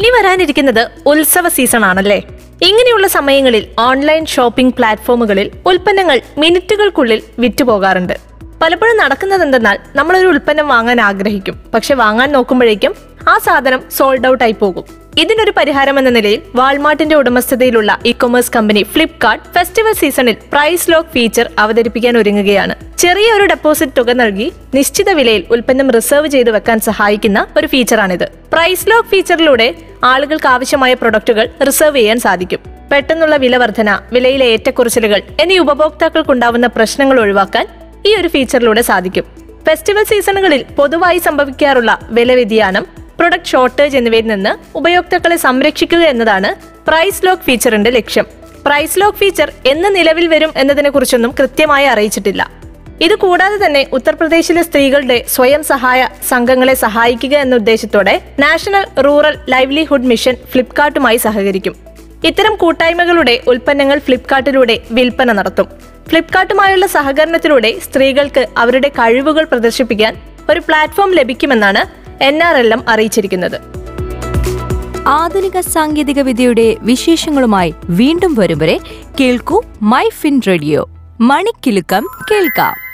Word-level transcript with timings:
ഇനി 0.00 0.10
വരാനിരിക്കുന്നത് 0.16 0.80
ഉത്സവ 1.10 1.46
സീസൺ 1.48 1.84
ആണല്ലേ? 1.88 2.16
ഇങ്ങനെയുള്ള 2.68 3.06
സമയങ്ങളിൽ 3.14 3.64
ഓൺലൈൻ 3.86 4.22
ഷോപ്പിംഗ് 4.34 4.74
പ്ലാറ്റ്ഫോമുകളിൽ 4.78 5.48
ഉൽപ്പന്നങ്ങൾ 5.70 6.18
മിനിറ്റുകൾക്കുള്ളിൽ 6.42 7.20
വിറ്റുപോകാറുണ്ട് 7.42 8.14
പലപ്പോഴും 8.62 8.96
നടക്കുന്നത് 9.02 9.42
എന്തെന്നാൽ 9.46 9.76
നമ്മളൊരു 9.98 10.26
ഉൽപ്പന്നം 10.26 10.68
വാങ്ങാൻ 10.68 11.00
ആഗ്രഹിക്കും. 11.08 11.56
പക്ഷെ 11.74 11.94
വാങ്ങാൻ 11.94 12.32
നോക്കുമ്പോഴേക്കും 12.36 12.94
ആ 13.28 13.38
സാധനം 13.46 13.82
സോൾഡ് 13.96 14.28
ഔട്ട് 14.30 14.44
ആയി 14.46 14.56
പോകും. 14.62 14.84
ഇതിനൊരു 15.22 15.52
പരിഹാരം 15.58 15.96
എന്ന 15.98 16.10
നിലയിൽ 16.16 16.40
വാൾമാർട്ടിന്റെ 16.58 17.16
ഉടമസ്ഥതയിലുള്ള 17.20 17.90
e 18.10 18.12
commerce 18.12 18.52
company 18.56 18.82
Flipkart 18.94 19.44
festival 19.54 19.92
സീസണിൽ 19.92 20.36
പ്രൈസ് 20.52 20.90
ലോക്ക് 20.92 21.12
ഫീച്ചർ 21.14 21.46
അവതരിപ്പിക്കാൻ 21.58 22.16
ഒരുങ്ങുകയാണ്. 22.18 22.74
ചെറിയ 22.98 23.28
ഒരു 23.32 23.46
ഡെപ്പോസിറ്റ് 23.52 23.96
തുക 23.98 24.10
നൽകി 24.22 24.52
നിശ്ചിത 24.74 25.10
വിലയിൽ 25.20 25.44
ഉൽപ്പന്നം 25.50 25.90
റിസർവ് 25.98 26.28
ചെയ്തു 26.28 26.50
വെക്കാൻ 26.50 26.80
സഹായിക്കുന്ന 26.88 27.46
ഒരു 27.56 27.66
ഫീച്ചറാണിത് 27.66 28.26
പ്രൈസ് 28.54 28.90
ലോക്ക് 28.90 29.08
ഫീച്ചറിലൂടെ 29.08 29.68
ആളുകൾക്ക് 30.04 30.46
ആവശ്യമായ 30.46 30.94
പ്രൊഡക്റ്റുകൾ 30.94 31.48
റിസർവ് 31.66 31.96
ചെയ്യാൻ 31.96 32.20
സാധിക്കും. 32.20 32.58
പെട്ടെന്നുള്ള 32.92 33.36
വില 33.36 33.56
വർധന 33.56 34.00
വിലയിലെ 34.12 34.46
ഏറ്റക്കുറച്ചിലുകൾ 34.46 35.22
എന്നീ 35.40 35.58
ഉപഭോക്താക്കൾക്കുണ്ടാവുന്ന 35.58 36.66
പ്രശ്നങ്ങൾ 36.66 37.20
ഒഴിവാക്കാൻ 37.20 37.68
ഈ 38.06 38.16
ഒരു 38.16 38.28
ഫീച്ചറിലൂടെ 38.28 38.82
സാധിക്കും. 38.82 39.24
ഫെസ്റ്റിവൽ 39.66 40.04
സീസണുകളിൽ 40.04 40.62
പൊതുവായി 40.62 41.18
സംഭവിക്കാറുള്ള 41.18 41.98
വില 42.02 42.34
വ്യതിയാനം 42.34 42.86
പ്രൊഡക്റ്റ് 43.18 43.46
ഷോർട്ടേജ് 43.46 43.96
എന്നിവയിൽ 43.96 44.26
നിന്ന് 44.26 44.76
ഉപയോക്താക്കളെ 44.76 45.36
സംരക്ഷിക്കുക 45.36 45.98
എന്നതാണ് 45.98 46.54
പ്രൈസ് 46.88 47.26
ലോക്ക് 47.26 47.42
ഫീച്ചറിന്റെ 47.42 47.90
ലക്ഷ്യം. 47.90 48.26
പ്രൈസ് 48.66 49.00
ലോക്ക് 49.00 49.18
ഫീച്ചർ 49.18 49.52
എന്ന് 49.66 49.96
നിലവിൽ 49.96 50.28
വരും 50.28 50.52
എന്നതിനെക്കുറിച്ചൊന്നും 50.56 51.34
കൃത്യമായി 51.40 51.86
അറിയിച്ചിട്ടില്ല. 51.86 52.59
ഇത് 53.00 53.14
കൂടാതെ 53.14 53.66
തന്നെ 53.66 53.86
ഉത്തർപ്രദേശിലെ 53.92 54.62
സ്ത്രീകളുടെ 54.62 55.24
സ്വയം 55.28 55.64
സഹായ 55.64 56.08
സംഘങ്ങളെ 56.28 56.74
സഹായിക്കുക 56.74 57.36
എന്ന 57.36 57.54
ഉദ്ദേശത്തോടെ 57.54 58.22
നാഷണൽ 58.40 59.00
റൂറൽ 59.00 59.38
ലൈവ്ലിഹുഡ് 59.48 60.06
മിഷൻ 60.06 60.36
ഫ്ലിപ്കാർട്ടുമായി 60.52 61.16
സഹകരിക്കും. 61.16 61.76
ഇത്തരം 62.24 62.56
കൂട്ടായ്മകളുടെ 62.56 63.40
ഉൽപ്പന്നങ്ങൾ 63.46 63.98
ഫ്ലിപ്കാർട്ടിലൂടെ 63.98 64.78
വിൽപ്പന 64.90 65.32
നടത്തും. 65.32 65.68
ഫ്ലിപ്കാർട്ടുമായുള്ള 66.08 66.86
സഹകരണത്തിലൂടെ 66.86 67.78
സ്ത്രീകൾക്ക് 67.78 68.46
അവരുടെ 68.58 68.88
കഴിവുകൾ 68.88 69.44
പ്രദർശിപ്പിക്കാൻ 69.44 70.16
ഒരു 70.50 70.60
പ്ലാറ്റ്ഫോം 70.60 71.12
ലഭിക്കുമെന്നാണ് 71.12 71.82
എൻ 72.22 72.42
ആർ 72.42 72.56
എൽ 72.56 72.72
എം 72.72 72.88
അറിയിച്ചിരിക്കുന്നത്. 72.88 73.60
ആധുനിക 75.06 75.60
സാങ്കേതിക 75.60 76.20
വിദ്യയുടെ 76.20 76.76
വിശേഷങ്ങളുമായി 76.80 77.74
വീണ്ടും 77.84 78.34
വരും 78.34 78.58
വരെ 78.58 78.78
കേൾക്കൂ 79.20 79.62
മൈ 79.82 80.08
ഫിൻ 80.08 80.40
റേഡിയോ. 80.48 80.90
മണിക്കിലുക്കം 81.20 82.06
കേൾക്കാം. 82.30 82.89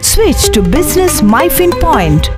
Switch 0.00 0.50
to 0.50 0.62
Business 0.62 1.20
MyFin 1.20 1.72
Point. 1.80 2.30